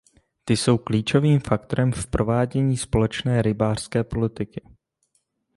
Ty 0.45 0.57
jsou 0.57 0.77
klíčovým 0.77 1.39
faktorem 1.39 1.91
v 1.91 2.07
provádění 2.07 2.77
společné 2.77 3.41
rybářské 3.41 4.03
politiky. 4.03 4.61